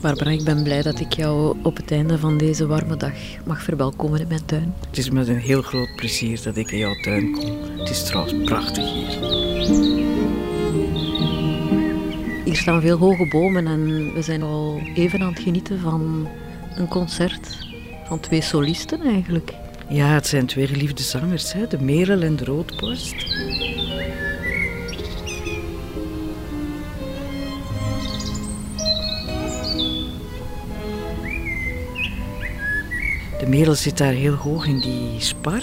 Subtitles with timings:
[0.00, 3.12] Barbara, ik ben blij dat ik jou op het einde van deze warme dag
[3.44, 4.74] mag verwelkomen in mijn tuin.
[4.88, 7.56] Het is met een heel groot plezier dat ik in jouw tuin kom.
[7.78, 9.18] Het is trouwens prachtig hier.
[12.44, 16.28] Hier staan veel hoge bomen en we zijn al even aan het genieten van
[16.76, 17.58] een concert
[18.06, 19.52] van twee solisten eigenlijk.
[19.88, 21.66] Ja, het zijn twee geliefde zangers, hè?
[21.66, 23.26] de Merel en de Roodborst.
[33.50, 35.62] Merel zit daar heel hoog in die spar.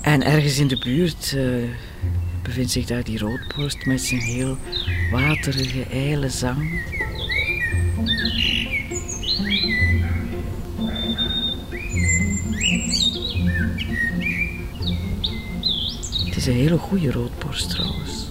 [0.00, 1.68] En ergens in de buurt uh,
[2.42, 4.56] bevindt zich daar die roodborst met zijn heel
[5.10, 6.80] waterige, ijle zang.
[16.24, 18.30] Het is een hele goede roodborst trouwens.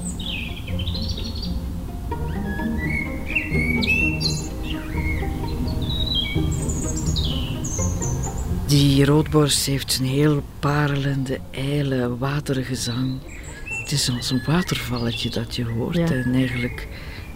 [8.66, 13.19] Die roodborst heeft een heel parelende, ijle, waterige zang.
[13.64, 16.11] Het is als een watervalletje dat je hoort.
[16.11, 16.88] En eigenlijk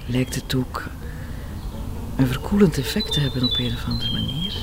[0.05, 0.83] lijkt het ook
[2.15, 4.53] een verkoelend effect te hebben op een of andere manier.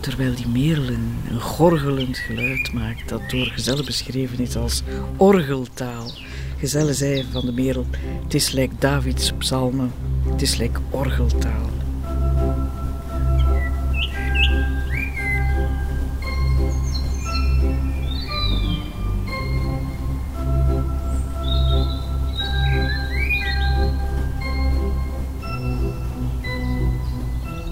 [0.00, 4.82] Terwijl die merel een, een gorgelend geluid maakt dat door Gezelle beschreven is als
[5.16, 6.10] orgeltaal.
[6.58, 7.86] Gezelle zei van de merel,
[8.24, 9.92] het is lijkt Davids psalmen,
[10.30, 11.79] het is lijkt orgeltaal.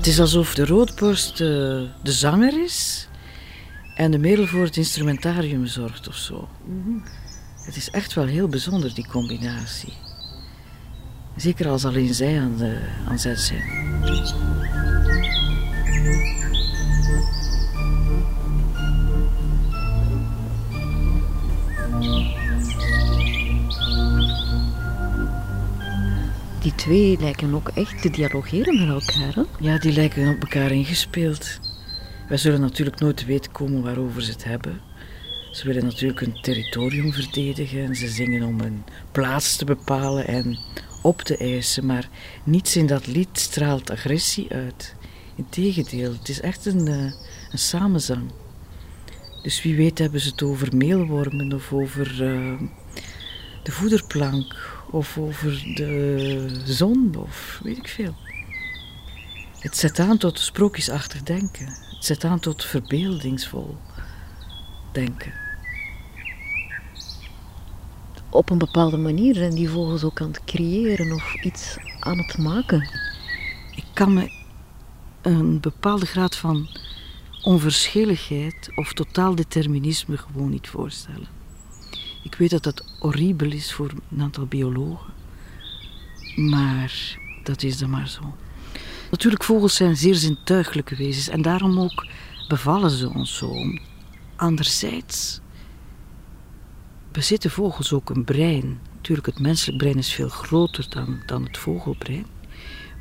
[0.09, 3.09] Is alsof de roodborst de, de zanger is
[3.95, 6.49] en de merel voor het instrumentarium zorgt of zo.
[7.65, 9.93] Het is echt wel heel bijzonder, die combinatie.
[11.37, 13.89] Zeker als alleen zij aan, de, aan zet zijn.
[26.61, 29.35] Die twee lijken ook echt te dialogeren met elkaar.
[29.35, 29.43] Hè?
[29.61, 31.59] Ja, die lijken op elkaar ingespeeld.
[32.29, 34.81] Wij zullen natuurlijk nooit te weten komen waarover ze het hebben.
[35.53, 40.59] Ze willen natuurlijk hun territorium verdedigen en ze zingen om een plaats te bepalen en
[41.03, 41.87] op te eisen.
[41.87, 42.09] Maar
[42.45, 44.95] niets in dat lied straalt agressie uit.
[45.35, 47.13] Integendeel, het is echt een, uh,
[47.51, 48.31] een samenzang.
[49.43, 52.61] Dus wie weet hebben ze het over meelwormen of over uh,
[53.63, 58.15] de voederplank of over de zon of weet ik veel.
[59.59, 61.67] Het zet aan tot sprookjesachtig denken.
[61.67, 63.77] Het zet aan tot verbeeldingsvol
[64.93, 65.33] denken.
[68.31, 72.39] Op een bepaalde manier zijn die vogels ook aan het creëren of iets aan het
[72.39, 72.89] maken.
[73.75, 74.31] Ik kan me
[75.23, 76.69] een bepaalde graad van
[77.43, 81.38] onverschilligheid of totaal determinisme gewoon niet voorstellen.
[82.31, 85.13] Ik weet dat dat horribel is voor een aantal biologen.
[86.37, 88.37] Maar dat is dan maar zo.
[89.11, 92.07] Natuurlijk, vogels zijn zeer zintuigelijke wezens en daarom ook
[92.49, 93.55] bevallen ze ons zo.
[94.37, 95.41] Anderzijds
[97.13, 98.81] bezitten vogels ook een brein.
[98.95, 102.27] Natuurlijk, het menselijk brein is veel groter dan, dan het vogelbrein.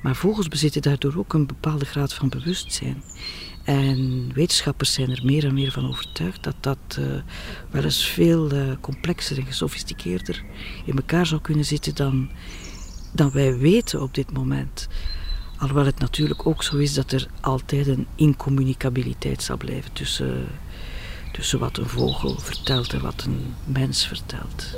[0.08, 3.04] Maar vogels bezitten daardoor ook een bepaalde graad van bewustzijn.
[3.64, 7.06] En wetenschappers zijn er meer en meer van overtuigd dat dat uh,
[7.70, 10.44] wel eens veel uh, complexer en gesofisticeerder
[10.86, 12.30] in elkaar zou kunnen zitten dan,
[13.14, 14.88] dan wij weten op dit moment.
[15.58, 20.46] Alhoewel het natuurlijk ook zo is dat er altijd een incommunicabiliteit zal blijven tussen,
[21.32, 24.78] tussen wat een vogel vertelt en wat een mens vertelt.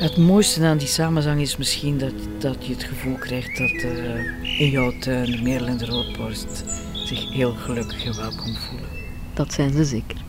[0.00, 4.60] Het mooiste aan die samenzang is misschien dat, dat je het gevoel krijgt dat uh,
[4.60, 8.88] in jouw tuin de merel en de roodborst zich heel gelukkig en welkom voelen.
[9.34, 10.24] Dat zijn ze zeker.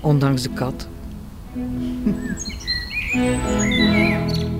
[0.00, 0.88] Ondanks de kat.